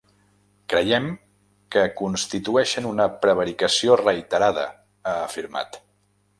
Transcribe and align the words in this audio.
Creiem 0.73 1.09
que 1.75 1.83
constitueixen 1.99 2.89
una 2.93 3.07
prevaricació 3.27 4.01
reiterada, 4.03 4.67
ha 5.09 5.17
afirmat. 5.31 5.83